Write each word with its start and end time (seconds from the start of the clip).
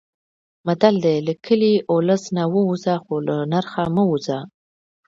متل 0.65 0.95
دی: 1.03 1.15
له 1.27 1.33
کلي، 1.45 1.73
اولس 1.91 2.23
نه 2.35 2.43
ووځه 2.53 2.93
خو 3.03 3.15
له 3.27 3.35
نرخه 3.51 3.83
مه 3.95 4.03
وځه. 4.11 4.39